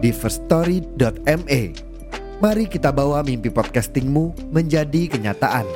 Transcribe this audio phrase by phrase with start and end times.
[0.00, 1.60] di firststory.me.
[2.40, 5.68] Mari kita bawa mimpi podcastingmu menjadi kenyataan.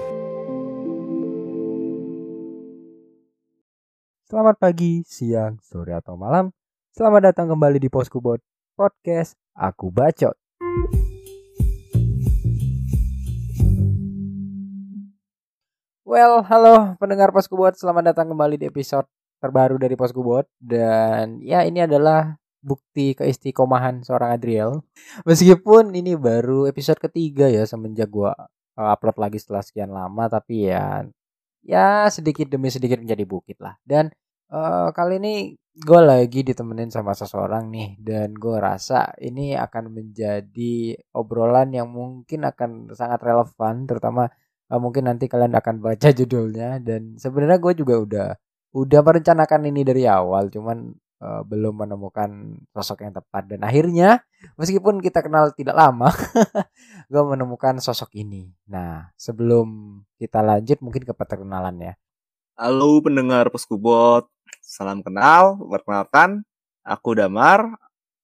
[4.24, 6.48] Selamat pagi, siang, sore atau malam.
[6.96, 8.40] Selamat datang kembali di Poskubot
[8.72, 10.32] Podcast Aku Bacot.
[16.08, 19.04] Well, halo pendengar Poskubot, selamat datang kembali di episode
[19.44, 24.80] terbaru dari Poskubot dan ya ini adalah bukti keistiqomahan seorang Adriel.
[25.28, 28.32] Meskipun ini baru episode ketiga ya semenjak gua
[28.80, 31.04] uh, upload lagi setelah sekian lama tapi ya
[31.60, 33.76] ya sedikit demi sedikit menjadi bukit lah.
[33.84, 34.08] Dan
[34.48, 35.34] uh, kali ini
[35.74, 42.46] gue lagi ditemenin sama seseorang nih dan gue rasa ini akan menjadi obrolan yang mungkin
[42.46, 44.30] akan sangat relevan terutama
[44.70, 48.28] uh, mungkin nanti kalian akan baca judulnya dan sebenarnya gue juga udah
[48.74, 50.94] udah merencanakan ini dari awal cuman
[51.24, 53.48] uh, belum menemukan sosok yang tepat.
[53.48, 54.20] Dan akhirnya
[54.60, 56.12] meskipun kita kenal tidak lama
[57.12, 58.52] gue menemukan sosok ini.
[58.68, 61.96] Nah sebelum kita lanjut mungkin ke perkenalannya
[62.54, 64.30] Halo pendengar Poskubot,
[64.62, 66.46] salam kenal, perkenalkan,
[66.86, 67.66] aku Damar,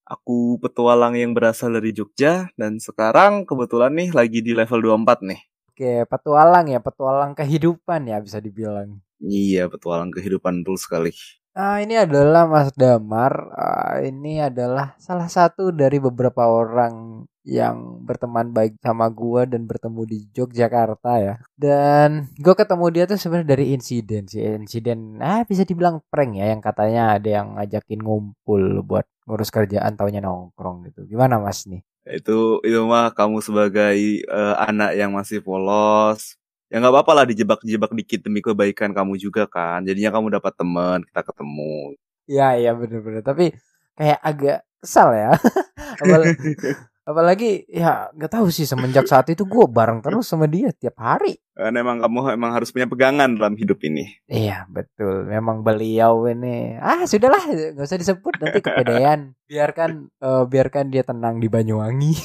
[0.07, 5.41] aku petualang yang berasal dari Jogja, dan sekarang kebetulan nih lagi di level 24 nih.
[5.75, 9.03] oke petualang ya petualang kehidupan ya bisa dibilang.
[9.19, 11.11] Iya, petualang kehidupan betul sekali.
[11.51, 13.51] Nah, ini adalah Mas Damar.
[13.59, 20.03] Ah, ini adalah salah satu dari beberapa orang yang berteman baik sama gua dan bertemu
[20.07, 21.35] di Yogyakarta ya.
[21.59, 24.41] Dan gue ketemu dia tuh sebenarnya dari insiden sih.
[24.63, 29.99] Insiden ah bisa dibilang prank ya yang katanya ada yang ngajakin ngumpul buat ngurus kerjaan
[29.99, 31.09] taunya nongkrong gitu.
[31.11, 31.83] Gimana Mas nih?
[32.07, 36.40] Itu itu mah kamu sebagai eh, anak yang masih polos,
[36.71, 39.83] ya nggak apa-apa lah dijebak-jebak dikit demi kebaikan kamu juga kan.
[39.83, 41.99] Jadinya kamu dapat teman, kita ketemu.
[42.31, 43.27] Iya iya bener-bener.
[43.27, 43.51] Tapi
[43.99, 45.35] kayak agak kesal ya.
[46.01, 46.31] Apal-
[47.11, 51.35] apalagi ya nggak tahu sih semenjak saat itu gue bareng terus sama dia tiap hari.
[51.59, 54.07] Kan emang kamu emang harus punya pegangan dalam hidup ini.
[54.31, 57.43] Iya betul, memang beliau ini ah sudahlah
[57.75, 59.35] nggak usah disebut nanti kepedean.
[59.51, 62.15] Biarkan eh, biarkan dia tenang di Banyuwangi.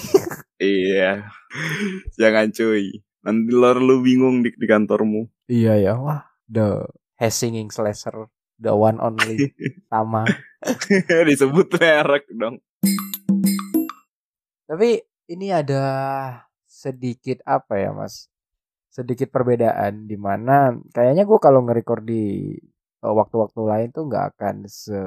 [0.56, 1.28] Iya.
[2.16, 3.04] Jangan cuy.
[3.26, 5.50] Nanti lo lu bingung di, di kantormu.
[5.50, 6.86] iya ya, wah the
[7.18, 8.30] has singing slasher,
[8.62, 9.50] the one only
[9.92, 10.30] sama.
[11.30, 12.62] Disebut merek dong.
[14.70, 15.82] Tapi ini ada
[16.70, 18.30] sedikit apa ya mas?
[18.94, 22.54] Sedikit perbedaan di mana kayaknya gue kalau nge-record di
[23.02, 25.02] eh, waktu-waktu lain tuh nggak akan se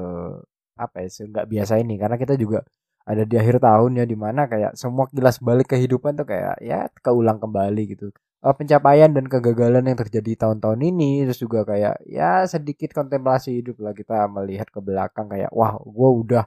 [0.74, 2.66] apa ya se nggak biasa ini karena kita juga
[3.08, 6.92] ada di akhir tahun ya di mana kayak semua kilas balik kehidupan tuh kayak ya
[7.00, 8.12] keulang kembali gitu.
[8.38, 13.80] Eh, pencapaian dan kegagalan yang terjadi tahun-tahun ini terus juga kayak ya sedikit kontemplasi hidup
[13.80, 13.96] lah.
[13.96, 16.44] Kita melihat ke belakang kayak wah gue udah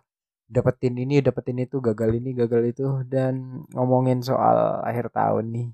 [0.47, 2.87] dapetin ini dapetin itu gagal ini gagal itu.
[3.09, 5.67] Dan ngomongin soal akhir tahun nih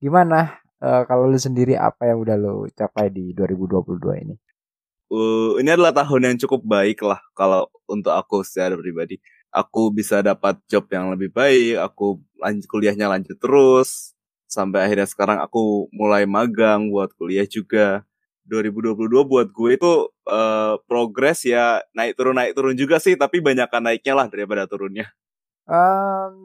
[0.00, 0.62] gimana?
[0.80, 4.36] Eh, kalau lu sendiri apa yang udah lu capai di 2022 ini?
[5.10, 9.18] Uh, ini adalah tahun yang cukup baik lah kalau untuk aku secara pribadi.
[9.50, 14.14] Aku bisa dapat job yang lebih baik, aku lanjut kuliahnya lanjut terus.
[14.46, 18.06] Sampai akhirnya sekarang aku mulai magang buat kuliah juga.
[18.50, 19.92] 2022 buat gue itu
[20.26, 25.10] eh, progres ya naik turun naik turun juga sih, tapi banyakkan naiknya lah daripada turunnya.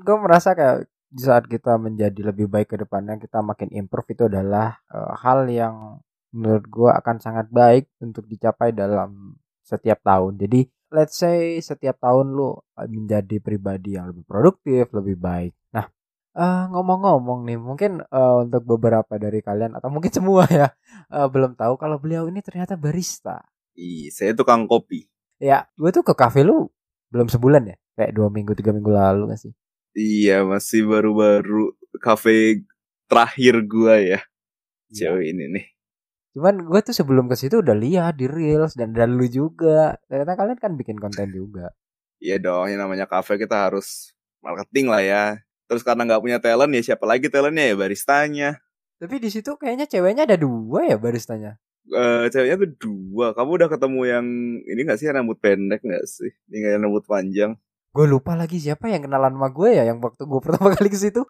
[0.05, 4.27] gue merasa kayak di saat kita menjadi lebih baik ke depannya kita makin improve itu
[4.27, 6.03] adalah eh, hal yang
[6.35, 12.31] menurut gue akan sangat baik untuk dicapai dalam setiap tahun jadi let's say setiap tahun
[12.31, 15.91] lu eh, menjadi pribadi yang lebih produktif lebih baik nah
[16.33, 20.71] eh, ngomong-ngomong nih mungkin eh, untuk beberapa dari kalian atau mungkin semua ya
[21.11, 23.43] eh, belum tahu kalau beliau ini ternyata barista
[23.75, 25.03] Ih, saya tukang kopi.
[25.35, 26.71] ya gue tuh ke cafe lu
[27.11, 29.53] belum sebulan ya kayak dua minggu tiga minggu lalu gak sih
[29.95, 31.71] Iya, masih baru-baru
[32.03, 32.67] kafe
[33.07, 34.19] terakhir gua ya.
[34.91, 35.15] Iya.
[35.15, 35.65] Cewek ini nih.
[36.35, 39.95] Cuman gue tuh sebelum ke situ udah lihat di reels dan dan lu juga.
[40.11, 41.71] Ternyata kalian kan bikin konten juga.
[42.19, 44.11] Iya dong, yang namanya kafe kita harus
[44.43, 45.23] marketing lah ya.
[45.71, 48.49] Terus karena nggak punya talent ya siapa lagi talentnya ya baristanya.
[48.99, 51.55] Tapi di situ kayaknya ceweknya ada dua ya baristanya.
[51.87, 53.31] Eh ceweknya tuh dua.
[53.31, 54.25] Kamu udah ketemu yang
[54.67, 56.35] ini gak sih yang rambut pendek gak sih?
[56.51, 57.55] Ini yang rambut panjang.
[57.95, 60.99] Gue lupa lagi siapa yang kenalan sama gue ya yang waktu gue pertama kali ke
[60.99, 61.23] situ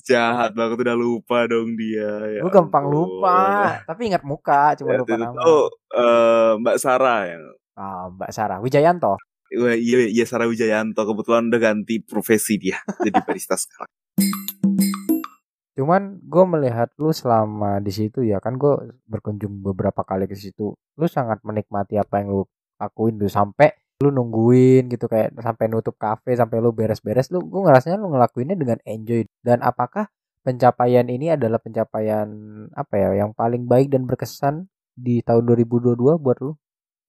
[0.00, 2.14] Jahat banget udah lupa dong dia.
[2.30, 2.94] Ya gue gampang ampun.
[3.18, 3.38] lupa
[3.82, 7.42] tapi ingat muka cuma Ya, lupa itu nama tuh eh, Mbak Sarah yang
[7.72, 9.18] Ah, Mbak Sarah Wijayanto
[9.52, 13.90] Wah, iya, iya Sarah Wijayanto kebetulan udah ganti profesi dia jadi barista sekarang.
[15.72, 18.72] cuman gue melihat lu selama di situ ya kan gue
[19.04, 22.42] berkunjung beberapa kali ke situ lu sangat menikmati apa yang lu
[22.76, 23.72] lakuin tuh sampai
[24.02, 28.58] lu nungguin gitu kayak sampai nutup kafe sampai lu beres-beres lu gue ngerasanya lu ngelakuinnya
[28.58, 30.10] dengan enjoy dan apakah
[30.42, 32.26] pencapaian ini adalah pencapaian
[32.74, 34.66] apa ya yang paling baik dan berkesan
[34.98, 36.58] di tahun 2022 buat lu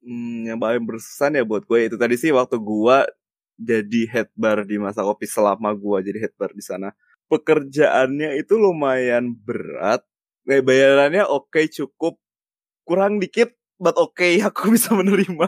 [0.03, 2.97] Hmm, yang paling berkesan ya buat gue itu tadi sih waktu gue
[3.55, 6.91] jadi head bar di masa kopi selama gue jadi head bar di sana.
[7.31, 10.03] Pekerjaannya itu lumayan berat.
[10.43, 12.19] Kayak bayarannya oke cukup
[12.83, 15.47] kurang dikit, but oke aku bisa menerima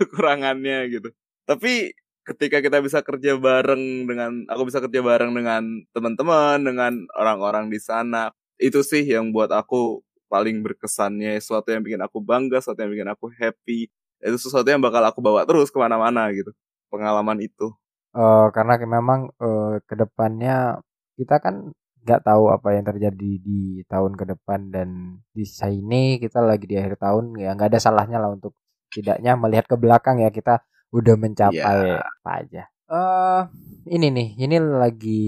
[0.00, 1.08] kekurangannya gitu.
[1.48, 7.66] Tapi ketika kita bisa kerja bareng dengan aku bisa kerja bareng dengan teman-teman dengan orang-orang
[7.66, 8.30] di sana
[8.62, 13.10] itu sih yang buat aku paling berkesannya sesuatu yang bikin aku bangga sesuatu yang bikin
[13.10, 13.90] aku happy
[14.22, 16.54] itu sesuatu yang bakal aku bawa terus ke mana-mana gitu
[16.94, 17.74] pengalaman itu
[18.12, 20.84] Eh, karena memang eh, ke depannya
[21.16, 21.72] kita kan
[22.04, 24.88] nggak tahu apa yang terjadi di tahun ke depan dan
[25.32, 28.52] di sini kita lagi di akhir tahun ya nggak ada salahnya lah untuk
[28.92, 30.60] tidaknya melihat ke belakang ya kita
[30.92, 32.62] udah mencapai apa aja.
[32.86, 33.42] Eh
[33.88, 35.24] ini nih ini lagi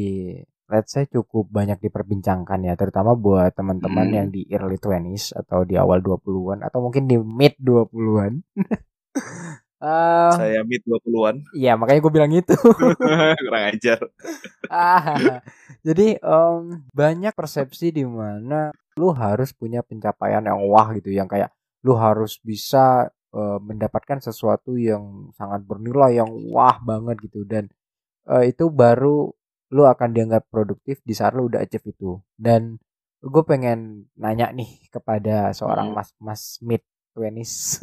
[0.64, 4.16] let's say cukup banyak diperbincangkan ya terutama buat teman-teman Hmm.
[4.16, 8.32] yang di early 20s atau di awal 20-an atau mungkin di mid 20-an.
[9.84, 12.56] Eh saya mid 20-an iya makanya gue bilang itu.
[13.44, 14.00] kurang ajar
[14.72, 15.44] Ah,
[15.84, 21.52] jadi em, banyak persepsi di mana lu harus punya pencapaian yang wah gitu, yang kayak
[21.84, 27.66] lu harus bisa eh, mendapatkan sesuatu yang sangat bernilai, yang wah banget gitu, dan
[28.30, 29.34] eh, itu baru
[29.74, 32.22] lu akan dianggap produktif di saat lu udah achieve itu.
[32.38, 32.78] Dan
[33.24, 35.96] gue pengen nanya nih kepada seorang Hmm.
[35.98, 36.82] mas mas mid
[37.16, 37.82] 20s.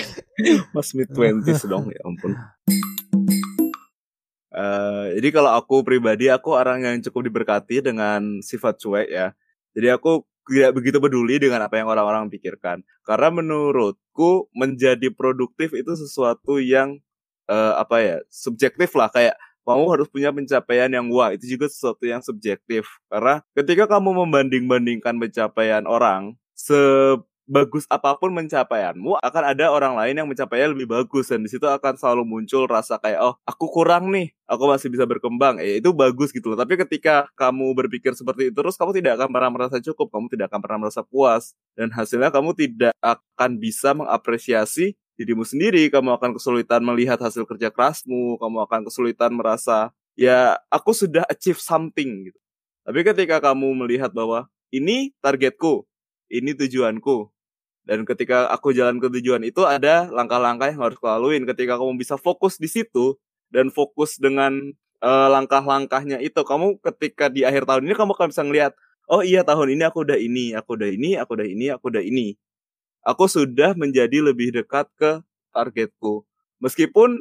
[0.76, 2.36] mas mid 20s dong ya ampun
[4.54, 9.34] Eh, jadi kalau aku pribadi aku orang yang cukup diberkati dengan sifat cuek ya.
[9.74, 12.84] Jadi aku tidak begitu peduli dengan apa yang orang-orang pikirkan.
[13.04, 17.00] Karena menurutku menjadi produktif itu sesuatu yang
[17.48, 22.04] eh, apa ya subjektif lah kayak kamu harus punya pencapaian yang wah itu juga sesuatu
[22.04, 22.84] yang subjektif.
[23.08, 26.36] Karena ketika kamu membanding-bandingkan pencapaian orang
[27.44, 31.28] sebagus apa pun pencapaianmu akan ada orang lain yang mencapainya lebih bagus.
[31.28, 34.32] Dan di situ akan selalu muncul rasa kayak oh aku kurang nih.
[34.44, 35.60] Aku masih bisa berkembang.
[35.60, 36.58] Eh itu bagus gitu loh.
[36.58, 40.08] Tapi ketika kamu berpikir seperti itu terus kamu tidak akan pernah merasa cukup.
[40.12, 41.52] Kamu tidak akan pernah merasa puas.
[41.76, 45.88] Dan hasilnya kamu tidak akan bisa mengapresiasi dirimu sendiri.
[45.92, 48.40] Kamu akan kesulitan melihat hasil kerja kerasmu.
[48.40, 52.28] Kamu akan kesulitan merasa ya aku sudah achieve something.
[52.32, 52.38] Gitu.
[52.84, 55.88] Tapi ketika kamu melihat bahwa ini targetku
[56.34, 57.33] ini tujuanku
[57.84, 62.16] dan ketika aku jalan ke tujuan itu ada langkah-langkah yang harus kulaluin ketika kamu bisa
[62.16, 63.16] fokus di situ
[63.52, 64.72] dan fokus dengan
[65.04, 68.72] eh, langkah-langkahnya itu kamu ketika di akhir tahun ini kamu akan bisa ngelihat
[69.08, 72.04] oh iya tahun ini aku udah ini aku udah ini aku udah ini aku udah
[72.04, 72.26] ini.
[73.04, 75.20] Aku sudah menjadi lebih dekat ke
[75.52, 76.24] targetku.
[76.56, 77.20] Meskipun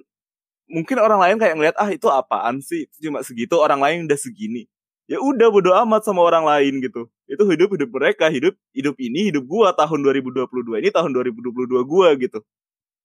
[0.71, 2.87] mungkin orang lain kayak ngelihat ah itu apaan sih?
[2.87, 4.71] Itu cuma segitu orang lain udah segini
[5.07, 9.31] ya udah bodo amat sama orang lain gitu itu hidup hidup mereka hidup hidup ini
[9.31, 12.39] hidup gua tahun 2022 ini tahun 2022 gua gitu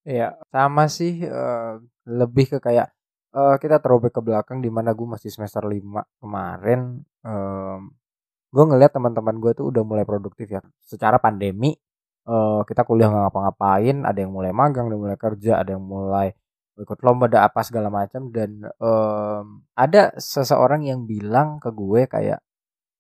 [0.09, 1.73] Iya, sama sih eh,
[2.09, 2.89] lebih ke kayak
[3.37, 6.81] eh, kita throwback ke belakang di mana gue masih semester 5 kemarin
[7.29, 7.81] em,
[8.55, 10.61] gue ngeliat teman-teman gue tuh udah mulai produktif ya.
[10.81, 11.77] Secara pandemi
[12.29, 15.85] eh, kita kuliah nggak ngapa-ngapain, ada yang mulai magang, ada yang mulai kerja, ada yang
[15.85, 16.29] mulai
[16.79, 22.41] ikut lomba, ada apa segala macam dan em, ada seseorang yang bilang ke gue kayak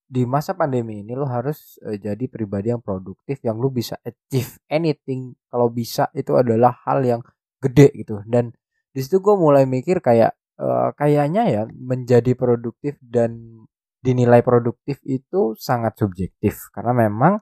[0.08, 4.56] di masa pandemi ini lo harus eh, jadi pribadi yang produktif yang lu bisa achieve
[4.72, 5.36] anything.
[5.52, 7.20] Kalau bisa itu adalah hal yang
[7.60, 8.24] gede gitu.
[8.24, 8.50] Dan
[8.90, 13.62] di situ gue mulai mikir kayak eh, kayaknya ya menjadi produktif dan
[14.00, 16.72] dinilai produktif itu sangat subjektif.
[16.72, 17.36] Karena memang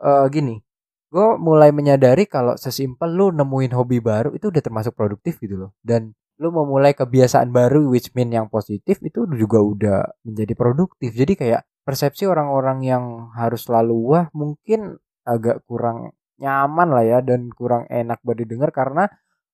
[0.00, 0.56] eh, gini
[1.12, 5.70] gue mulai menyadari kalau sesimpel lu nemuin hobi baru itu udah termasuk produktif gitu loh.
[5.84, 11.12] Dan lu memulai kebiasaan baru which mean yang positif itu juga udah menjadi produktif.
[11.12, 13.04] Jadi kayak persepsi orang-orang yang
[13.36, 14.96] harus selalu wah mungkin
[15.28, 19.06] agak kurang nyaman lah ya dan kurang enak buat didengar karena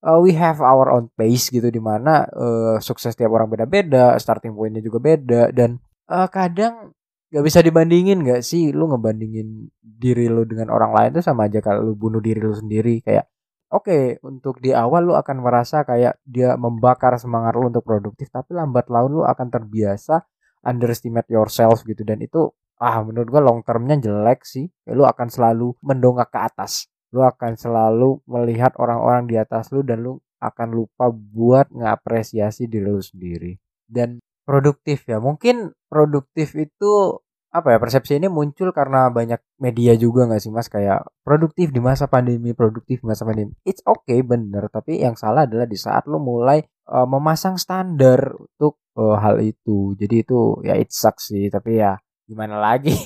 [0.05, 4.57] uh, we have our own pace gitu di mana uh, sukses tiap orang beda-beda starting
[4.57, 5.77] pointnya juga beda dan
[6.09, 6.97] uh, kadang
[7.29, 8.73] gak bisa dibandingin gak sih?
[8.73, 12.55] Lu ngebandingin diri lu dengan orang lain tuh sama aja kalau lu bunuh diri lu
[12.57, 13.05] sendiri.
[13.05, 13.29] Kayak
[13.69, 18.57] oke untuk di awal lu akan merasa kayak dia membakar semangat lu untuk produktif tapi
[18.57, 20.25] lambat laun lu akan terbiasa
[20.65, 22.03] underestimate yourself gitu.
[22.05, 24.67] Dan itu ah menurut gua long termnya jelek sih.
[24.93, 26.89] Lu akan selalu mendongak ke atas.
[27.13, 32.87] Lu akan selalu melihat orang-orang di atas lu dan lu akan lupa buat ngapresiasi diri
[32.87, 33.59] lu sendiri.
[33.89, 35.21] Dan produktif ya.
[35.21, 37.21] Mungkin produktif itu
[37.53, 40.73] apa ya persepsi ini muncul karena banyak media juga nggak sih mas?
[40.73, 43.53] Kayak produktif di masa pandemi produktif di masa pandemi.
[43.69, 44.73] It's okay bener.
[44.73, 49.93] Tapi yang salah adalah di saat lo mulai uh, memasang standar untuk uh, hal itu.
[50.01, 51.53] Jadi itu ya it sucks sih.
[51.53, 52.97] Tapi ya gimana lagi?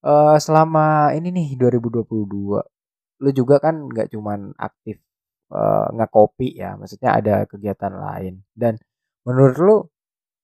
[0.00, 2.80] Uh, selama ini nih 2022
[3.20, 4.96] lu juga kan nggak cuman aktif
[5.50, 8.78] uh, ngekopi ya maksudnya ada kegiatan lain dan
[9.26, 9.76] menurut lu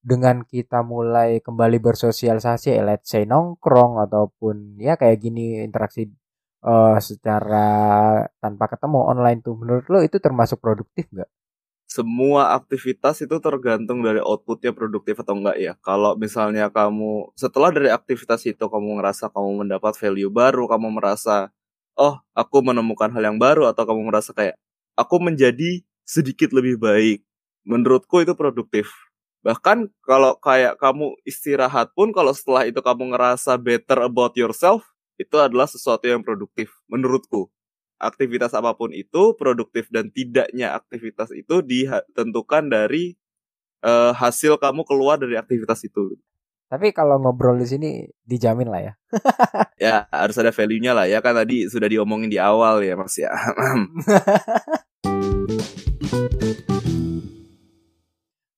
[0.06, 6.06] dengan kita mulai kembali bersosialisasi let's say nongkrong ataupun ya kayak gini interaksi
[6.66, 7.66] uh, secara
[8.42, 11.30] tanpa ketemu online tuh menurut lo itu termasuk produktif nggak?
[11.86, 15.72] Semua aktivitas itu tergantung dari outputnya produktif atau enggak ya.
[15.80, 21.54] Kalau misalnya kamu setelah dari aktivitas itu kamu ngerasa kamu mendapat value baru, kamu merasa
[21.96, 24.58] oh aku menemukan hal yang baru atau kamu merasa kayak
[24.98, 27.22] aku menjadi sedikit lebih baik.
[27.66, 28.90] Menurutku itu produktif
[29.46, 34.82] Bahkan kalau kayak kamu istirahat pun kalau setelah itu kamu ngerasa better about yourself,
[35.22, 37.46] itu adalah sesuatu yang produktif menurutku.
[37.94, 43.14] Aktivitas apa pun itu produktif dan tidaknya aktivitas itu ditentukan dari
[43.86, 46.18] uh, hasil kamu keluar dari aktivitas itu.
[46.66, 48.98] Tapi kalau ngobrol di sini dijamin lah ya.
[49.86, 53.30] ya harus ada value-nya lah ya kan tadi sudah diomongin di awal ya Mas ya.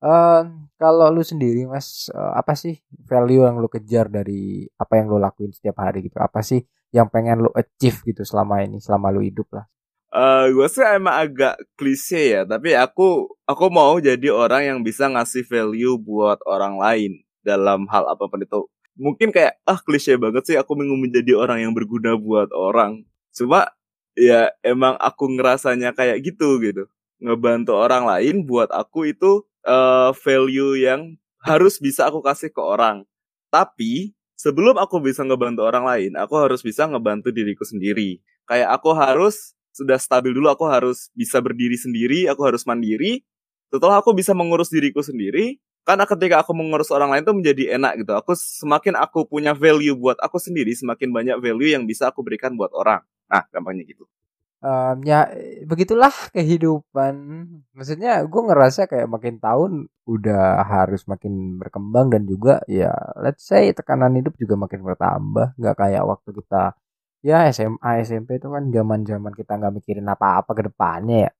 [0.00, 0.40] uh,
[0.78, 5.20] Kalau lu sendiri Mas, uh, apa sih value yang lu kejar dari apa yang lu
[5.20, 6.16] lakuin setiap hari gitu?
[6.16, 6.64] Apa sih
[6.96, 9.68] yang pengen lu achieve gitu selama ini, selama lu hidup lah?
[10.08, 15.04] Uh, gue sih emang agak klise ya, tapi aku aku mau jadi orang yang bisa
[15.04, 18.68] ngasih value buat orang lain dalam hal apa pun itu.
[19.00, 23.08] Mungkin kayak ah klise banget sih aku mau menjadi orang yang berguna buat orang.
[23.32, 23.72] Cuma
[24.12, 26.84] ya emang aku ngerasanya kayak gitu gitu.
[27.24, 33.08] Ngebantu orang lain buat aku itu uh, value yang harus bisa aku kasih ke orang.
[33.48, 38.20] Tapi sebelum aku bisa ngebantu orang lain, aku harus bisa ngebantu diriku sendiri.
[38.44, 43.22] Kayak aku harus sudah stabil dulu, aku harus bisa berdiri sendiri, aku harus mandiri.
[43.70, 48.04] Setelah aku bisa mengurus diriku sendiri, karena ketika aku mengurus orang lain itu menjadi enak
[48.04, 48.12] gitu.
[48.12, 52.52] Aku semakin aku punya value buat aku sendiri, semakin banyak value yang bisa aku berikan
[52.60, 53.00] buat orang.
[53.32, 54.04] Nah, gampangnya gitu
[54.62, 55.30] um, ya
[55.64, 57.14] begitulah kehidupan
[57.74, 59.72] maksudnya gue ngerasa kayak makin tahun
[60.08, 65.76] udah harus makin berkembang dan juga ya let's say tekanan hidup juga makin bertambah nggak
[65.78, 66.62] kayak waktu kita
[67.22, 71.32] ya SMA SMP itu kan zaman zaman kita nggak mikirin apa-apa ke depannya ya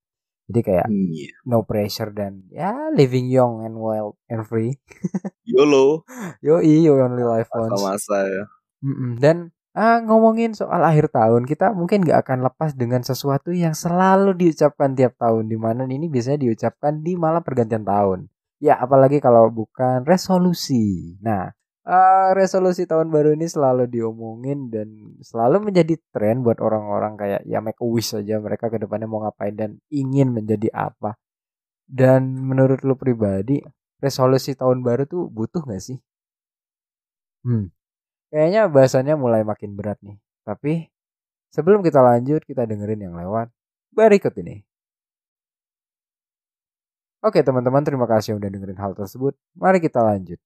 [0.48, 1.36] jadi kayak yeah.
[1.44, 4.80] no pressure dan ya living young and wild and free
[5.44, 6.02] YOLO
[6.44, 8.44] yo you only life once masa-masa ya
[8.82, 9.12] mm -mm.
[9.20, 14.34] dan Ah, ngomongin soal akhir tahun, kita mungkin gak akan lepas dengan sesuatu yang selalu
[14.34, 18.26] diucapkan tiap tahun, di mana ini biasanya diucapkan di malam pergantian tahun.
[18.58, 21.14] Ya, apalagi kalau bukan resolusi.
[21.22, 21.54] Nah,
[21.88, 24.88] uh, resolusi tahun baru ini selalu diomongin dan
[25.24, 29.24] selalu menjadi tren buat orang-orang kayak ya make a wish saja mereka ke depannya mau
[29.24, 31.16] ngapain dan ingin menjadi apa.
[31.88, 33.64] Dan menurut lu pribadi,
[34.04, 35.98] resolusi tahun baru tuh butuh gak sih?
[37.44, 37.72] Hmm,
[38.32, 40.18] Kayaknya bahasannya mulai makin berat nih.
[40.44, 40.72] Tapi
[41.54, 43.48] sebelum kita lanjut, kita dengerin yang lewat
[43.92, 44.64] berikut ini.
[47.26, 49.34] Oke teman-teman, terima kasih udah dengerin hal tersebut.
[49.58, 50.38] Mari kita lanjut.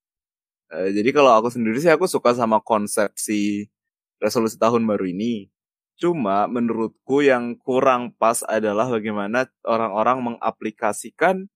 [0.73, 3.69] Uh, jadi kalau aku sendiri sih aku suka sama konsep si
[4.17, 5.52] resolusi tahun baru ini.
[6.00, 11.47] Cuma menurutku yang kurang pas adalah bagaimana orang-orang mengaplikasikan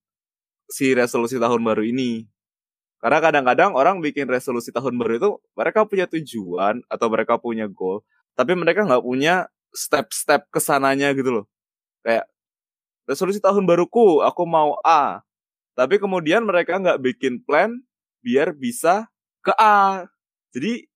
[0.69, 2.29] si resolusi tahun baru ini.
[3.01, 8.05] Karena kadang-kadang orang bikin resolusi tahun baru itu mereka punya tujuan atau mereka punya goal,
[8.37, 11.45] tapi mereka nggak punya step-step ke sananya gitu loh.
[12.05, 12.29] Kayak
[13.09, 15.21] resolusi tahun baruku, aku mau A,
[15.77, 17.81] tapi kemudian mereka nggak bikin plan
[18.21, 19.09] biar bisa
[19.43, 20.05] ke A.
[20.51, 20.87] Jadi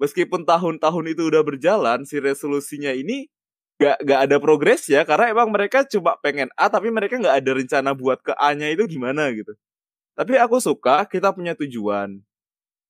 [0.00, 3.28] meskipun tahun-tahun itu udah berjalan, si resolusinya ini
[3.76, 7.50] gak, gak ada progres ya, karena emang mereka cuma pengen A, tapi mereka nggak ada
[7.56, 9.52] rencana buat ke A-nya itu gimana gitu.
[10.16, 12.20] Tapi aku suka kita punya tujuan.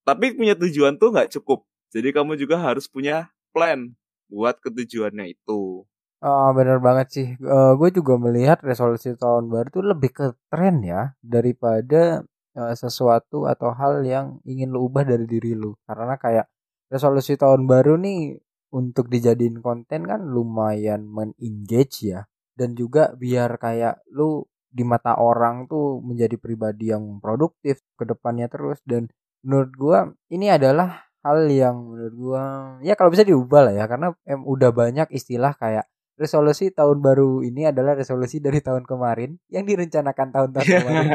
[0.03, 1.63] Tapi punya tujuan tuh nggak cukup.
[1.91, 3.91] Jadi kamu juga harus punya plan
[4.31, 5.85] buat ketujuannya itu.
[6.21, 7.29] Oh, bener banget sih.
[7.41, 12.23] Uh, gue juga melihat resolusi tahun baru itu lebih ke tren ya daripada
[12.57, 15.79] uh, sesuatu atau hal yang ingin lo ubah dari diri lo.
[15.87, 16.47] Karena kayak
[16.91, 18.41] resolusi tahun baru nih
[18.75, 22.27] untuk dijadiin konten kan lumayan men-engage ya.
[22.55, 28.47] Dan juga biar kayak lu di mata orang tuh menjadi pribadi yang produktif ke depannya
[28.51, 28.79] terus.
[28.87, 29.11] Dan
[29.43, 29.99] menurut gua
[30.31, 32.43] ini adalah hal yang menurut gua
[32.81, 33.85] ya kalau bisa diubah lah ya.
[33.91, 35.87] Karena em udah banyak istilah kayak
[36.21, 41.09] resolusi tahun baru ini adalah resolusi dari tahun kemarin yang direncanakan tahun-tahun kemarin.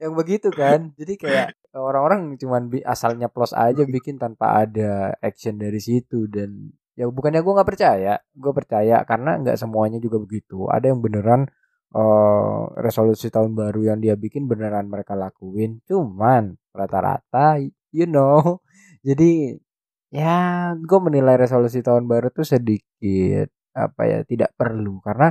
[0.00, 0.96] Yang begitu kan?
[0.96, 7.04] Jadi kayak orang-orang cuman asalnya plus aja bikin tanpa ada action dari situ dan ya
[7.12, 10.64] bukannya gua nggak percaya gue percaya karena nggak semuanya juga begitu.
[10.72, 11.44] Ada yang beneran
[11.92, 15.84] eh resolusi tahun baru yang dia bikin beneran mereka lakuin.
[15.84, 17.60] Cuman rata-rata
[17.92, 18.64] you know
[19.08, 19.60] jadi
[20.08, 25.30] ya gue menilai resolusi tahun baru tuh sedikit apa ya tidak perlu karena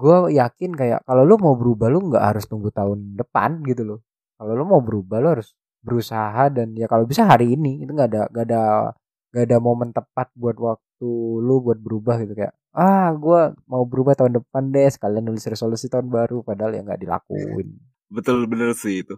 [0.00, 4.00] gue yakin kayak kalau lu mau berubah lu nggak harus tunggu tahun depan gitu loh
[4.36, 8.08] kalau lu mau berubah lu harus berusaha dan ya kalau bisa hari ini itu nggak
[8.12, 8.62] ada nggak ada
[9.32, 11.10] nggak ada momen tepat buat waktu
[11.40, 15.88] lu buat berubah gitu kayak ah gue mau berubah tahun depan deh sekalian nulis resolusi
[15.88, 19.14] tahun baru padahal ya nggak dilakuin Betul bener sih itu.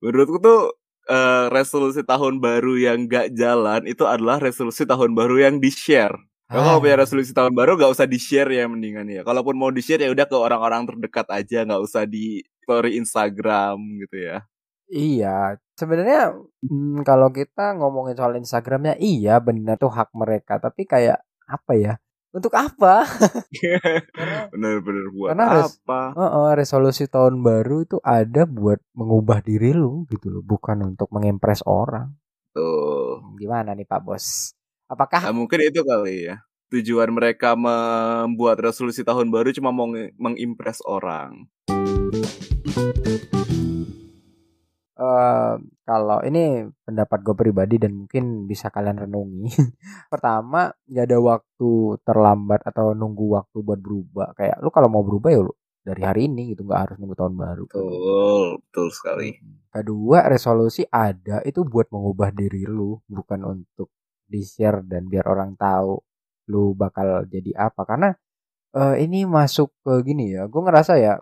[0.00, 0.60] Menurutku tuh
[1.06, 6.16] eh, resolusi tahun baru yang gak jalan itu adalah resolusi tahun baru yang di share.
[6.50, 6.82] Kalau Ah.
[6.82, 9.22] punya resolusi tahun baru gak usah di share ya mendingan ya.
[9.22, 13.78] Kalaupun mau di share ya udah ke orang-orang terdekat aja, nggak usah di story Instagram
[14.02, 14.42] gitu ya.
[14.90, 16.34] Iya, sebenarnya
[16.66, 20.58] mm, kalau kita ngomongin soal Instagramnya, iya benar tuh hak mereka.
[20.58, 21.94] Tapi kayak apa ya?
[22.34, 23.06] Untuk apa?
[24.54, 26.14] Bener-bener buat karena res- apa?
[26.18, 31.62] Heeh, resolusi tahun baru itu ada buat mengubah diri lu gitu loh, bukan untuk mengimpress
[31.66, 32.14] orang.
[32.50, 33.22] Tuh.
[33.38, 34.54] Gimana nih Pak Bos?
[34.90, 36.42] Nah, Apakah mungkin itu kali ya.
[36.74, 39.86] Tujuan mereka membuat resolusi tahun baru cuma mau
[40.18, 41.46] mengimpress orang.
[45.00, 45.54] eh
[45.86, 49.46] kalau ini pendapat gue pribadi dan mungkin bisa kalian renungi.
[50.12, 51.70] Pertama, gak ada waktu
[52.02, 54.34] terlambat atau nunggu waktu buat berubah.
[54.34, 55.54] Kayak lu kalau mau berubah ya lu
[55.86, 57.64] dari hari ini gitu, nggak harus nunggu tahun baru.
[57.70, 59.38] Betul, betul sekali.
[59.70, 63.88] Kedua, resolusi ada itu buat mengubah diri lu, bukan untuk
[64.30, 65.98] di-share dan biar orang tahu
[66.50, 67.82] lu bakal jadi apa.
[67.84, 68.10] Karena
[68.78, 71.14] eh, ini masuk ke gini ya, gue ngerasa ya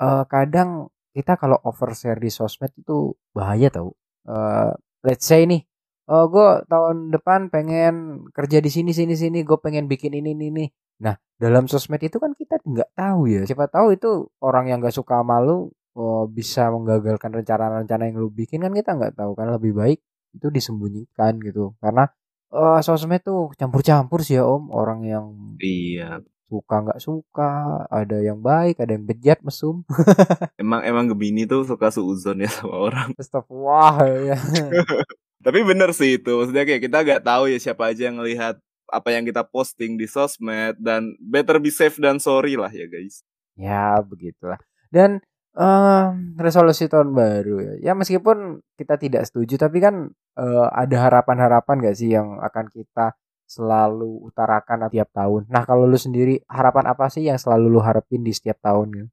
[0.00, 3.96] eh, kadang kita kalau overshare di sosmed itu bahaya tau.
[4.28, 4.72] Eh,
[5.06, 5.64] let's say nih,
[6.12, 10.46] oh gue tahun depan pengen kerja di sini sini sini, gue pengen bikin ini ini
[10.52, 10.66] ini.
[11.04, 13.42] Nah dalam sosmed itu kan kita nggak tahu ya.
[13.48, 18.62] Siapa tahu itu orang yang nggak suka malu oh, bisa menggagalkan rencana-rencana yang lu bikin
[18.64, 19.98] kan kita nggak tahu kan lebih baik
[20.30, 22.06] itu disembunyikan gitu karena
[22.50, 26.20] eh, sosmed tuh campur-campur sih ya om orang yang Iya.
[26.46, 27.50] suka nggak suka
[27.86, 29.86] ada yang baik ada yang bejat mesum
[30.58, 33.08] Emang emang Gemini tuh suka suuzon ya sama orang.
[33.48, 34.34] Wah ya
[35.46, 36.28] Tapi bener sih itu.
[36.28, 38.58] Maksudnya kayak kita gak tahu ya siapa aja yang ngelihat
[38.90, 43.22] apa yang kita posting di sosmed dan better be safe dan sorry lah ya guys.
[43.54, 44.58] ya begitulah
[44.90, 45.22] dan
[45.58, 51.76] em, resolusi tahun baru ya ya meskipun kita tidak setuju tapi kan eh, ada harapan-harapan
[51.82, 53.14] gak sih yang akan kita
[53.50, 58.22] selalu utarakan tiap tahun nah kalau lu sendiri harapan apa sih yang selalu lu harapin
[58.22, 59.10] di setiap tahun?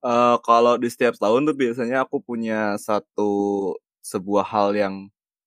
[0.00, 4.94] Eh kalau di setiap tahun tuh biasanya aku punya satu sebuah hal yang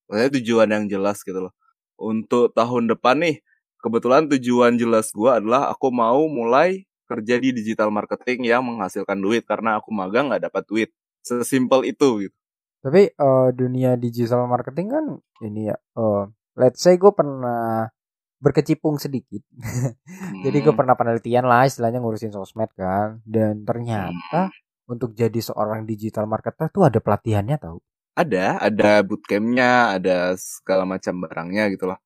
[0.05, 1.53] maksudnya tujuan yang jelas gitu loh.
[1.97, 3.41] Untuk tahun depan nih,
[3.81, 9.43] kebetulan tujuan jelas gua adalah aku mau mulai kerja di digital marketing yang menghasilkan duit
[9.51, 10.89] karena aku magang nggak dapat duit.
[11.27, 12.37] Sesimpel itu gitu.
[12.83, 15.05] tapi eh, dunia digital marketing kan
[15.45, 16.23] ini ya eh,
[16.59, 17.87] let's say gue pernah
[18.43, 19.41] berkecimpung sedikit
[20.45, 23.19] Jadi gue Hmm, pernah penelitian lah istilahnya ngurusin sosmed kan.
[23.27, 24.53] Dan ternyata
[24.89, 27.79] untuk jadi seorang digital marketer tuh ada pelatihannya tau.
[28.21, 31.99] ada, ada bootcampnya, ada segala macam barangnya gitu loh.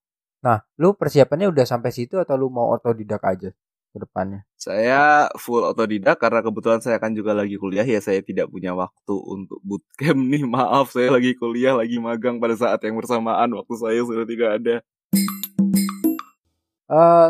[0.46, 3.50] Nah, lu persiapannya udah sampai situ atau lu mau otodidak aja
[3.94, 4.40] ke depannya?
[4.68, 9.16] Saya full otodidak karena kebetulan saya kan juga lagi kuliah ya saya tidak punya waktu
[9.16, 10.44] untuk bootcamp nih.
[10.60, 13.48] Maaf saya lagi kuliah lagi magang pada saat yang bersamaan.
[13.56, 14.76] Waktu saya sudah tidak ada.
[16.92, 17.30] Eh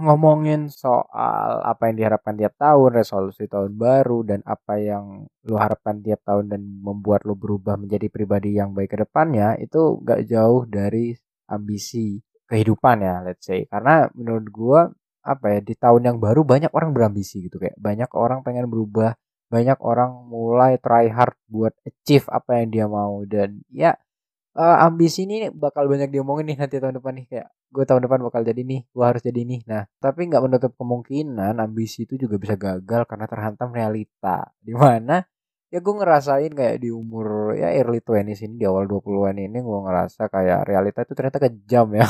[0.00, 6.00] ngomongin soal apa yang diharapkan tiap tahun, resolusi tahun baru dan apa yang lu harapkan
[6.00, 10.64] tiap tahun dan membuat lu berubah menjadi pribadi yang baik ke depannya itu gak jauh
[10.64, 11.12] dari
[11.44, 13.68] ambisi kehidupan ya let's say.
[13.68, 14.80] Karena menurut gua
[15.20, 19.14] apa ya di tahun yang baru banyak orang berambisi gitu kayak banyak orang pengen berubah
[19.50, 23.26] banyak orang mulai try hard buat achieve apa yang dia mau.
[23.26, 23.98] Dan ya
[24.54, 28.20] eh, ambisi ini bakal banyak diomongin nih nanti tahun depan nih kayak gue tahun depan
[28.26, 29.60] bakal jadi nih gue harus jadi nih.
[29.66, 34.54] Nah tapi nggak menutup kemungkinan ambisi itu juga bisa gagal karena terhantam realita.
[34.62, 35.26] Di mana
[35.70, 39.78] ya gue ngerasain kayak di umur ya early 20s ini di awal 20-an ini gue
[39.86, 42.06] ngerasa kayak realita itu ternyata kejam ya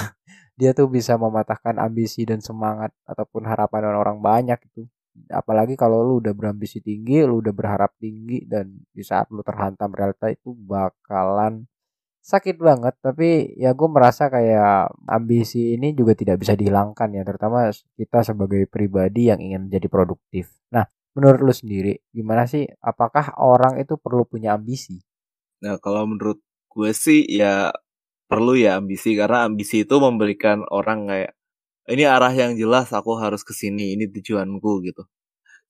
[0.60, 4.84] dia tuh bisa mematahkan ambisi dan semangat ataupun harapan orang banyak itu
[5.32, 9.90] apalagi kalau lu udah berambisi tinggi lu udah berharap tinggi dan di saat lu terhantam
[9.90, 11.66] realita itu bakalan
[12.20, 12.94] sakit banget.
[13.00, 18.68] Tapi ya gue merasa kayak ambisi ini juga tidak bisa dihilangkan ya terutama kita sebagai
[18.68, 20.52] pribadi yang ingin menjadi produktif.
[20.70, 22.68] Nah menurut lu sendiri gimana sih?
[22.80, 25.00] Apakah orang itu perlu punya ambisi?
[25.64, 26.38] Nah kalau menurut
[26.70, 27.74] gue sih ya
[28.30, 31.32] perlu ya ambisi karena ambisi itu memberikan orang kayak
[31.90, 35.02] ini arah yang jelas aku harus ke sini ini tujuanku gitu.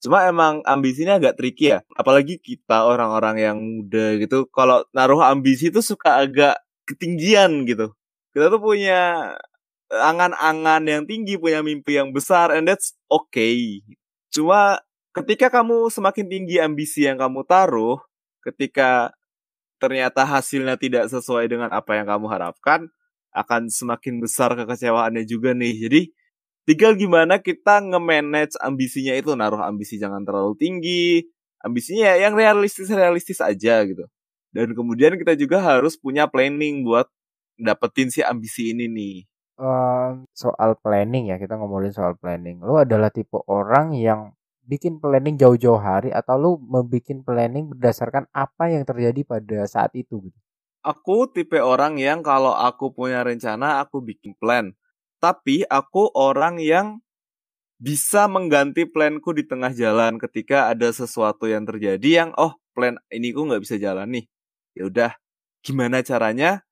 [0.01, 5.73] Cuma emang ambisinya agak tricky ya apalagi kita orang-orang yang muda gitu kalau naruh ambisi
[5.73, 7.97] itu suka agak ketinggian gitu.
[8.33, 9.33] Kita tuh punya
[9.91, 13.81] angan-angan yang tinggi punya mimpi yang besar and that's okay.
[14.29, 14.79] Cuma
[15.11, 17.99] ketika kamu semakin tinggi ambisi yang kamu taruh
[18.45, 19.11] ketika
[19.81, 22.85] ternyata hasilnya tidak sesuai dengan apa yang kamu harapkan
[23.33, 25.89] akan semakin besar kekecewaannya juga nih.
[25.89, 26.01] Jadi
[26.69, 31.25] tinggal gimana kita nge-manage ambisinya itu, naruh ambisi jangan terlalu tinggi,
[31.65, 34.05] ambisinya ya yang realistis-realistis aja gitu.
[34.53, 37.09] Dan kemudian kita juga harus punya planning buat
[37.57, 39.17] dapetin si ambisi ini nih.
[40.35, 42.59] Soal planning ya, kita ngomongin soal planning.
[42.59, 48.69] Lu adalah tipe orang yang bikin planning jauh-jauh hari atau lu membuat planning berdasarkan apa
[48.69, 50.39] yang terjadi pada saat itu gitu?
[50.81, 54.73] Aku tipe orang yang kalau aku punya rencana aku bikin plan.
[55.21, 57.05] Tapi aku orang yang
[57.77, 63.29] bisa mengganti planku di tengah jalan ketika ada sesuatu yang terjadi yang oh plan ini
[63.29, 64.25] ku nggak bisa jalan nih.
[64.73, 65.11] Ya udah,
[65.61, 66.65] gimana caranya?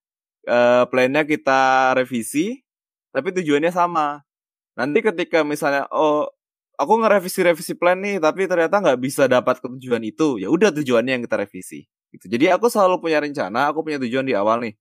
[0.48, 2.66] Uh, plannya kita revisi,
[3.14, 4.26] tapi tujuannya sama.
[4.74, 6.32] Nanti ketika misalnya oh
[6.80, 11.20] aku ngerevisi-revisi plan nih, tapi ternyata nggak bisa dapat ke tujuan itu, ya udah tujuannya
[11.20, 12.26] yang kita revisi Gitu.
[12.26, 14.74] Jadi aku selalu punya rencana, aku punya tujuan di awal nih.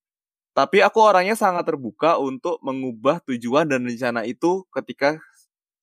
[0.56, 5.20] Tapi aku orangnya sangat terbuka untuk mengubah tujuan dan rencana itu ketika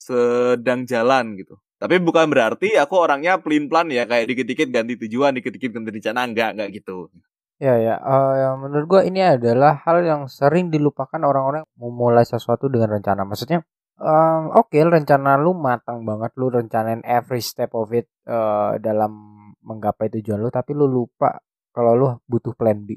[0.02, 1.56] sedang jalan gitu.
[1.80, 6.28] Tapi bukan berarti aku orangnya pelin plan ya kayak dikit-dikit ganti tujuan, dikit-dikit ganti rencana
[6.28, 7.08] enggak enggak gitu.
[7.56, 13.00] Ya ya, uh, menurut gua ini adalah hal yang sering dilupakan orang-orang memulai sesuatu dengan
[13.00, 13.24] rencana.
[13.24, 13.64] Maksudnya
[14.00, 19.12] um, oke okay, rencana lu matang banget lu rencanain every step of it uh, dalam
[19.66, 21.42] menggapai tujuan lu tapi lu lupa
[21.76, 22.96] kalau lu butuh plan B.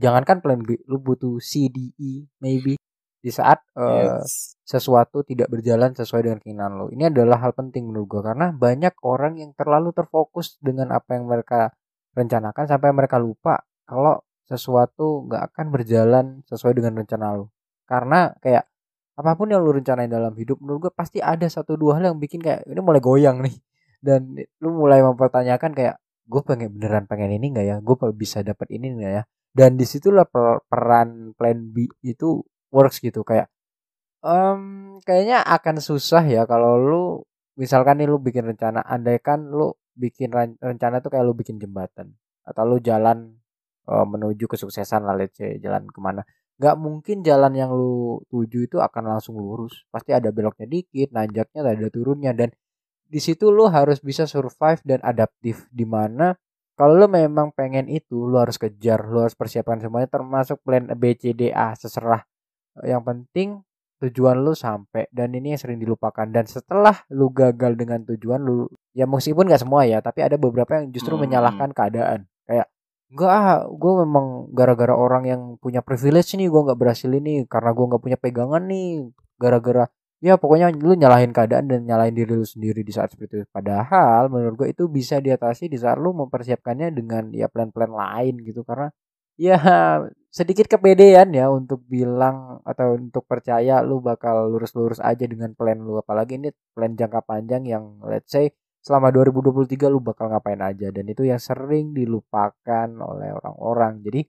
[0.00, 2.78] Jangankan plan B, lu butuh C D E maybe
[3.20, 4.16] di saat uh,
[4.64, 6.88] sesuatu tidak berjalan sesuai dengan keinginan lo.
[6.88, 11.28] Ini adalah hal penting menurut gue karena banyak orang yang terlalu terfokus dengan apa yang
[11.28, 11.74] mereka
[12.16, 17.52] rencanakan sampai mereka lupa kalau sesuatu nggak akan berjalan sesuai dengan rencana lo.
[17.84, 18.69] Karena kayak
[19.20, 22.18] apa pun yang lu rencanain dalam hidup menurut gue pasti ada satu dua hal yang
[22.18, 23.56] bikin kayak ini mulai goyang nih.
[24.00, 24.32] Dan
[24.64, 27.76] lu mulai mempertanyakan kayak gue pengen beneran pengen ini nggak ya?
[27.84, 29.22] Gue bisa dapat ini nggak ya?
[29.52, 32.40] Dan di situlah per peran plan B itu
[32.72, 33.20] works gitu.
[33.20, 33.52] Kayak
[34.24, 37.04] um, kayaknya akan susah ya kalau lu
[37.60, 42.62] misalkan nih lu bikin rencana andaikan lu bikin rencana tuh kayak lu bikin jembatan atau
[42.64, 43.36] lu jalan
[43.84, 46.24] uh, menuju kesuksesan lah let's say jalan ke mana
[46.60, 49.88] nggak mungkin jalan yang lu tuju itu akan langsung lurus.
[49.88, 52.36] Pasti ada beloknya dikit nanjaknya ada turunnya.
[52.36, 52.52] Dan
[53.08, 55.64] di situ lu harus bisa survive dan adaptif.
[55.72, 56.36] Di mana
[56.76, 61.16] kalau lu memang pengen itu lu harus kejar lu harus persiapkan semuanya termasuk plan B
[61.16, 62.28] C D A seserah.
[62.84, 63.48] Yang penting
[64.00, 66.28] tujuan lu sampai dan ini yang sering dilupakan.
[66.28, 70.76] Dan setelah lu gagal dengan tujuan lu ya meskipun nggak semua ya tapi ada beberapa
[70.76, 71.24] yang justru hmm.
[71.24, 72.29] menyalahkan keadaan
[73.10, 77.70] enggak ah gue memang gara-gara orang yang punya privilege nih gue nggak berhasil ini karena
[77.74, 79.10] gue nggak punya pegangan nih
[79.42, 79.84] gara-gara
[80.20, 83.46] ya pokoknya lu nyalahin keadaan dan nyalahin diri lu sendiri di saat seperti itu.
[83.48, 88.60] Padahal menurut gue itu bisa diatasi di saat lu mempersiapkannya dengan ya plan-plan lain gitu.
[88.62, 88.92] Karena
[89.40, 89.56] ya
[90.38, 95.98] sedikit kepedean ya untuk bilang atau untuk percaya lu bakal lurus-lurus aja dengan plan lu.
[95.98, 101.04] Apalagi ini plan jangka panjang yang let's say selama 2023 lu bakal ngapain aja dan
[101.04, 104.20] itu yang sering dilupakan oleh orang-orang jadi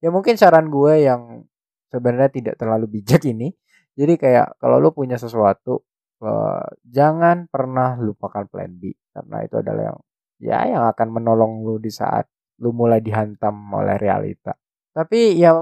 [0.00, 1.44] ya mungkin saran gue yang
[1.92, 3.52] sebenarnya tidak terlalu bijak ini
[3.92, 5.84] jadi kayak kalau lu punya sesuatu
[6.24, 9.98] uh, jangan pernah lupakan plan B karena itu adalah yang
[10.42, 12.26] ya yang akan menolong lu di saat
[12.62, 14.54] lu mulai dihantam oleh realita.
[14.92, 15.56] Tapi ya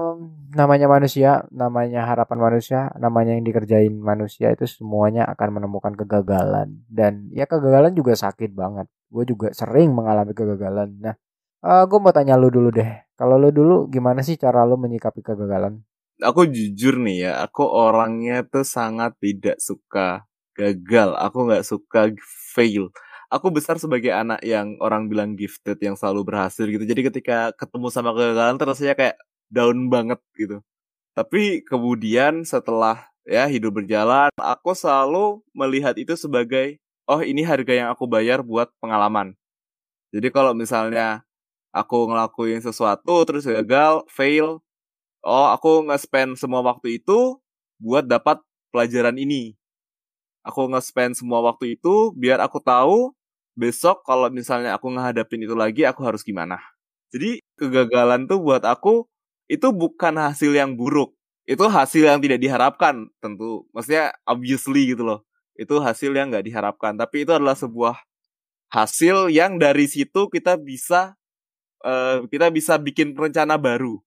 [0.51, 7.31] namanya manusia, namanya harapan manusia, namanya yang dikerjain manusia itu semuanya akan menemukan kegagalan dan
[7.31, 8.91] ya kegagalan juga sakit banget.
[9.07, 10.99] Gue juga sering mengalami kegagalan.
[10.99, 11.15] Nah,
[11.63, 12.91] uh, eh, gue mau tanya lu dulu deh.
[13.15, 15.79] Kalau lu dulu gimana sih cara lu menyikapi kegagalan?
[16.21, 21.17] aku jujur nih ya, aku orangnya tuh sangat tidak suka gagal.
[21.17, 22.13] Aku nggak suka
[22.53, 22.93] fail.
[23.31, 26.83] Aku besar sebagai anak yang orang bilang gifted yang selalu berhasil gitu.
[26.83, 29.17] Jadi ketika ketemu sama kegagalan terus rasanya kayak
[29.47, 30.59] down banget gitu.
[31.15, 37.89] Tapi kemudian setelah ya hidup berjalan, aku selalu melihat itu sebagai oh ini harga yang
[37.95, 39.35] aku bayar buat pengalaman.
[40.11, 41.23] Jadi kalau misalnya
[41.71, 44.59] aku ngelakuin sesuatu terus gagal, fail,
[45.23, 47.39] oh aku nge-spend semua waktu itu
[47.79, 48.43] buat dapat
[48.75, 49.55] pelajaran ini.
[50.43, 53.15] Aku nge-spend semua waktu itu biar aku tahu
[53.55, 56.59] besok kalau misalnya aku ngehadapin itu lagi aku harus gimana.
[57.11, 59.05] Jadi kegagalan tuh buat aku
[59.51, 61.11] itu bukan hasil yang buruk.
[61.43, 63.67] Itu hasil yang tidak diharapkan tentu.
[63.75, 65.27] Maksudnya obviously gitu loh.
[65.59, 66.95] Itu hasil yang nggak diharapkan.
[66.95, 67.99] Tapi itu adalah sebuah
[68.71, 71.19] hasil yang dari situ kita bisa
[71.83, 73.99] uh, kita bisa bikin rencana baru.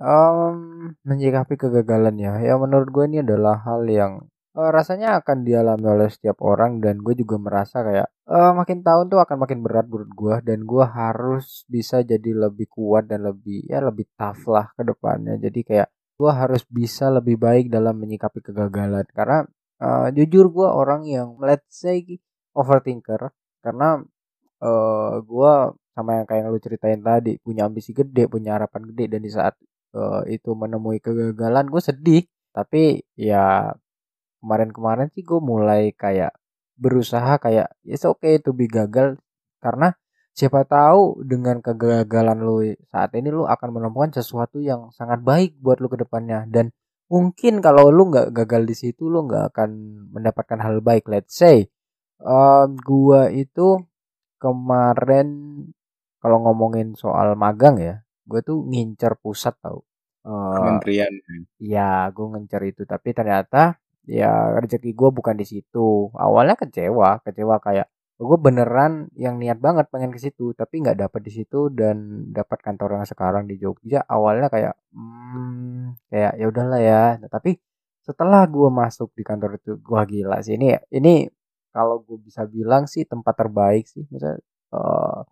[0.00, 4.24] Um, menyikapi kegagalan ya, ya menurut gue ini adalah hal yang
[4.56, 9.08] uh, rasanya akan dialami oleh setiap orang dan gue juga merasa kayak uh, makin tahun
[9.12, 13.64] tuh akan makin berat menurut gue dan gue harus bisa jadi lebih kuat dan lebih
[13.68, 15.36] ya lebih tough lah ke depannya.
[15.40, 15.88] Jadi kayak
[16.22, 19.06] gue harus bisa lebih baik dalam menyikapi kegagalan.
[19.10, 19.42] Karena
[19.82, 22.04] uh, jujur gue orang yang let's say
[22.54, 23.32] overthinker.
[23.64, 23.98] Karena
[24.62, 25.52] uh, gue
[25.92, 29.04] sama yang kayak lu ceritain tadi punya ambisi gede punya harapan gede.
[29.18, 29.58] Dan di saat
[29.96, 32.22] uh, itu menemui kegagalan gue sedih.
[32.52, 33.72] Tapi ya
[34.42, 36.34] kemarin-kemarin sih gue mulai kayak
[36.74, 39.16] berusaha kayak it's okay to be gagal.
[39.62, 39.94] Karena
[40.34, 45.78] siapa tahu dengan kegagalan lu saat ini lu akan menemukan sesuatu yang sangat baik buat
[45.78, 46.44] lu ke depannya.
[46.50, 46.74] Dan
[47.06, 49.70] mungkin kalau lu nggak gagal di situ lu nggak akan
[50.10, 51.06] mendapatkan hal baik.
[51.06, 51.70] Let's say
[52.18, 53.78] um, gua itu
[54.42, 55.30] kemarin
[56.18, 59.82] kalau ngomongin soal magang ya gue tuh ngincer pusat tau.
[60.22, 61.10] Uh, kementerian
[61.58, 62.08] ya?
[62.14, 62.82] gue ngincer itu.
[62.86, 66.10] Tapi ternyata ya rezeki gue bukan di situ.
[66.14, 67.88] Awalnya kecewa kecewa kayak
[68.22, 72.58] gue beneran yang niat banget pengen ke situ tapi nggak dapet di situ dan dapat
[72.62, 74.04] kantor yang sekarang di Jogja.
[74.06, 77.02] Awalnya kayak hmm, kayak ya udahlah ya.
[77.20, 77.58] Nah, tapi
[78.02, 81.30] setelah gue masuk di kantor itu gue gila sih ini ini
[81.74, 84.04] kalau gue bisa bilang sih tempat terbaik sih.
[84.12, 84.38] Misalnya
[84.74, 85.22] uh,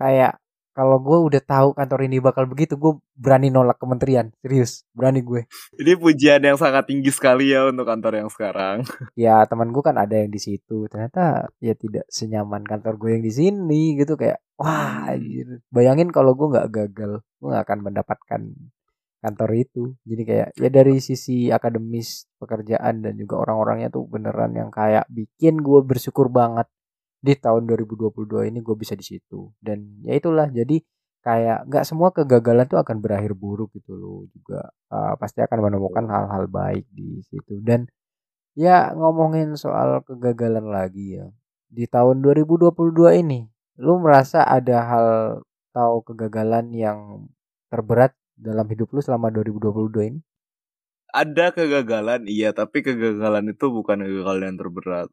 [0.00, 0.38] kayak
[0.76, 4.28] kalau gue udah tahu kantor ini bakal begitu gue berani nolak kementerian.
[4.44, 5.48] Serius berani gue
[5.80, 8.84] ini pujian yang sangat tinggi sekali ya untuk kantor yang sekarang.
[9.16, 10.84] Ya teman gue kan ada yang di situ.
[10.92, 14.20] Ternyata ya tidak senyaman kantor gue yang di sini gitu.
[14.20, 15.64] Kayak wah anjir.
[15.72, 18.42] bayangin kalau gue nggak gagal gue nggak akan mendapatkan
[19.24, 19.84] kantor itu.
[20.04, 25.64] Jadi kayak ya dari sisi akademis pekerjaan dan juga orang-orangnya tuh beneran yang kayak bikin
[25.64, 26.68] gue bersyukur banget
[27.20, 29.52] di tahun 2022 ini gue bisa di situ.
[29.58, 30.80] Dan ya itulah jadi
[31.26, 34.70] kayak nggak semua kegagalan tuh akan berakhir buruk gitu loh juga.
[34.92, 37.60] Uh, pasti akan menemukan hal-hal baik di situ.
[37.64, 37.88] Dan
[38.56, 41.26] ya ngomongin soal kegagalan lagi ya
[41.66, 43.44] di tahun 2022 ini
[43.76, 45.08] lu merasa ada hal
[45.76, 47.28] atau kegagalan yang
[47.68, 50.20] terberat dalam hidup lu selama 2022 ini?
[51.12, 55.08] Ada kegagalan iya tapi kegagalan itu bukan kegagalan yang terberat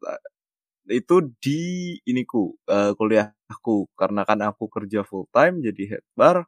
[0.88, 1.60] itu di
[2.04, 3.88] iniku uh, kuliahku.
[3.96, 6.44] Karena kan aku kerja full time jadi head bar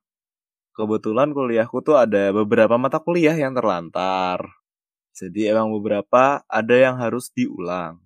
[0.77, 4.45] kebetulan kuliahku tuh ada beberapa mata kuliah yang terlantar.
[5.17, 8.05] Jadi emang beberapa ada yang harus diulang.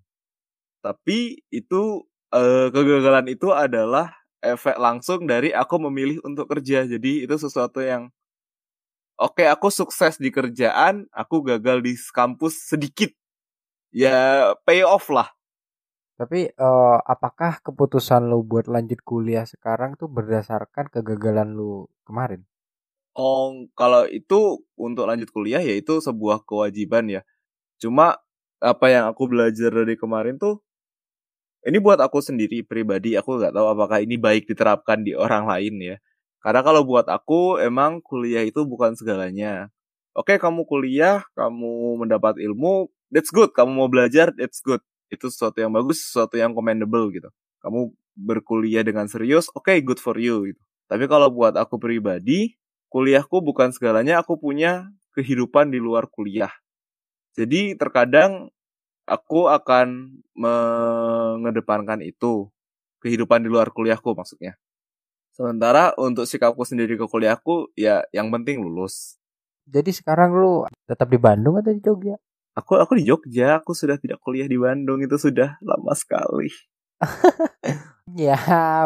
[0.79, 6.87] Tapi itu uh, kegagalan itu adalah efek langsung dari aku memilih untuk kerja.
[6.87, 8.15] Jadi itu sesuatu yang
[9.19, 13.11] oke okay, aku sukses di kerjaan aku gagal di kampus sedikit.
[13.91, 15.27] Ya pay off lah
[16.21, 22.45] tapi uh, apakah keputusan lu buat lanjut kuliah sekarang tuh berdasarkan kegagalan lu kemarin?
[23.17, 27.25] Oh, kalau itu untuk lanjut kuliah ya itu sebuah kewajiban ya.
[27.81, 28.21] Cuma
[28.61, 30.61] apa yang aku belajar dari kemarin tuh
[31.65, 35.81] ini buat aku sendiri pribadi aku nggak tahu apakah ini baik diterapkan di orang lain
[35.81, 35.97] ya.
[36.45, 39.73] Karena kalau buat aku emang kuliah itu bukan segalanya.
[40.13, 43.57] Oke, kamu kuliah, kamu mendapat ilmu, that's good.
[43.57, 47.29] Kamu mau belajar, that's good itu sesuatu yang bagus sesuatu yang commendable gitu.
[47.61, 50.61] Kamu berkuliah dengan serius oke okay, good for you gitu.
[50.87, 52.59] Tapi kalau buat aku pribadi
[52.91, 56.51] kuliahku bukan segalanya aku punya kehidupan di luar kuliah.
[57.39, 58.51] Jadi terkadang
[59.07, 62.51] aku akan mengedepankan itu
[63.03, 64.59] kehidupan di luar kuliahku maksudnya.
[65.31, 69.17] Sementara untuk sikapku sendiri ke kuliahku ya yang penting lulus.
[69.71, 72.19] Jadi sekarang lu tetap di Bandung atau di Jogja
[72.59, 76.51] Aku aku di Jogja, aku sudah tidak kuliah di Bandung itu sudah lama sekali.
[78.19, 78.37] ya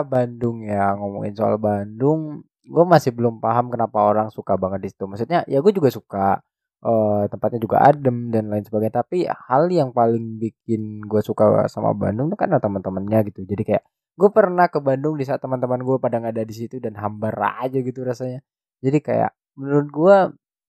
[0.04, 5.04] Bandung ya ngomongin soal Bandung, gue masih belum paham kenapa orang suka banget di situ.
[5.08, 6.44] Maksudnya ya gue juga suka
[6.84, 9.00] uh, tempatnya juga adem dan lain sebagainya.
[9.00, 13.48] Tapi hal yang paling bikin gue suka sama Bandung tuh karena teman-temannya gitu.
[13.48, 16.78] Jadi kayak gue pernah ke Bandung di saat teman-teman gue pada nggak ada di situ
[16.78, 18.44] dan hambar aja gitu rasanya.
[18.84, 20.16] Jadi kayak menurut gue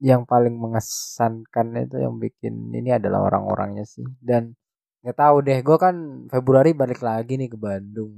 [0.06, 4.06] yang paling mengesankan itu yang bikin ini adalah orang-orangnya sih.
[4.22, 4.54] Dan
[5.02, 5.96] nggak tahu deh gue kan
[6.30, 8.14] Februari balik lagi nih ke Bandung.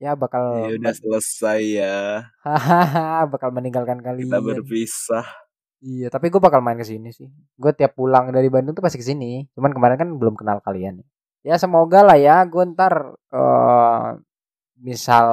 [0.00, 1.96] Ya bakal Ya udah selesai ya.
[2.44, 4.28] hahaha bakal meninggalkan kalian.
[4.28, 5.24] Kita berpisah.
[5.80, 7.28] iya tapi gue bakal main ke sini sih.
[7.56, 9.48] Gue tiap pulang dari Bandung tuh pasti ke sini.
[9.56, 11.00] Cuman kemarin kan belum kenal kalian.
[11.40, 14.08] Ya semoga lah ya gue ntar eh,
[14.80, 15.28] misal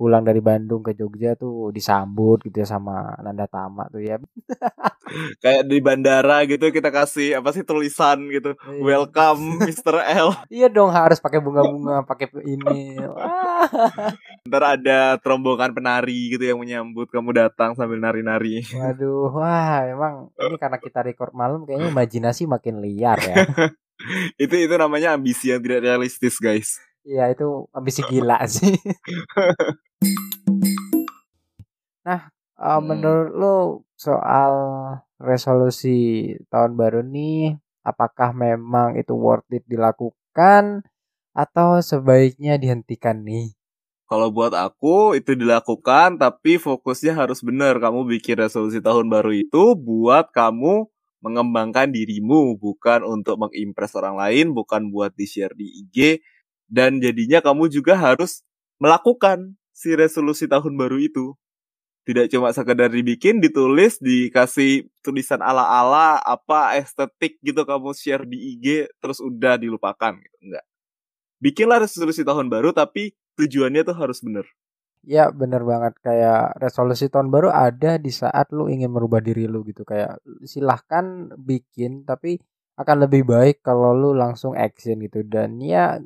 [0.00, 4.16] pulang dari Bandung ke Jogja tuh disambut gitu ya sama Nanda Tama tuh ya
[5.42, 8.54] Kayak di bandara gitu kita kasih apa sih tulisan gitu.
[8.54, 8.82] Iya.
[8.82, 9.96] Welcome Mr.
[10.06, 10.28] L.
[10.46, 12.94] Iya dong harus pakai bunga-bunga, pakai ini.
[14.48, 18.62] Ntar ada terombongan penari gitu yang menyambut kamu datang sambil nari-nari.
[18.70, 23.44] Waduh, wah emang ini karena kita record malam kayaknya imajinasi makin liar ya.
[24.40, 26.80] itu itu namanya ambisi yang tidak realistis guys.
[27.10, 27.46] Iya itu
[27.76, 28.74] ambisi gila sih.
[32.06, 32.20] nah,
[32.66, 32.86] eh, Hmm.
[32.88, 33.56] menurut lo
[34.06, 34.52] soal
[35.30, 35.98] resolusi
[36.52, 37.58] tahun baru nih,
[37.90, 40.64] apakah memang itu worth it dilakukan
[41.44, 43.46] atau sebaiknya dihentikan nih?
[44.10, 47.78] Kalau buat aku itu dilakukan tapi fokusnya harus benar.
[47.78, 50.90] Kamu bikin resolusi tahun baru itu buat kamu
[51.22, 55.96] mengembangkan dirimu, bukan untuk mengimpress orang lain, bukan buat di-share di IG
[56.70, 58.46] dan jadinya kamu juga harus
[58.78, 61.34] melakukan si resolusi tahun baru itu.
[62.00, 68.88] Tidak cuma sekedar dibikin, ditulis, dikasih tulisan ala-ala, apa estetik gitu kamu share di IG,
[69.04, 70.36] terus udah dilupakan gitu.
[70.40, 70.64] Enggak.
[71.44, 74.48] Bikinlah resolusi tahun baru tapi tujuannya tuh harus bener.
[75.00, 79.64] Ya bener banget kayak resolusi tahun baru ada di saat lu ingin merubah diri lu
[79.64, 82.36] gitu kayak silahkan bikin tapi
[82.76, 85.96] akan lebih baik kalau lu langsung action gitu dan ya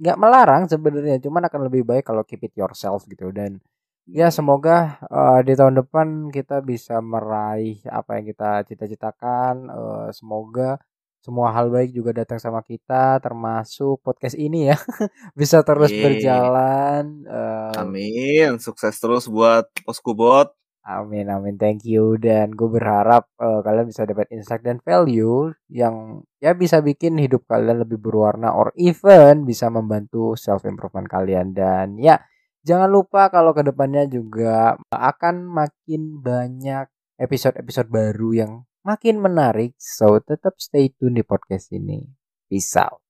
[0.00, 3.28] nggak melarang sebenarnya cuman akan lebih baik kalau keep it yourself gitu.
[3.30, 3.60] Dan
[4.08, 9.54] ya semoga eh, di tahun depan kita bisa meraih apa yang kita cita-citakan.
[9.68, 10.80] Eh, semoga
[11.20, 14.76] semua hal baik juga datang sama kita termasuk podcast ini ya.
[15.40, 16.00] Bisa terus Yeay.
[16.00, 20.59] berjalan Eh, Amin, sukses terus buat Poskubot.
[20.80, 21.60] Amin amin.
[21.60, 22.16] Thank you.
[22.16, 27.44] Dan gue berharap eh, kalian bisa dapat insight dan value yang ya bisa bikin hidup
[27.44, 31.52] kalian lebih berwarna or even bisa membantu self improvement kalian.
[31.52, 32.16] Dan ya
[32.64, 36.88] jangan lupa kalau ke depannya juga akan makin banyak
[37.20, 39.76] episode-episode baru yang makin menarik.
[39.76, 42.08] So tetap stay tune di podcast ini.
[42.48, 43.09] Peace out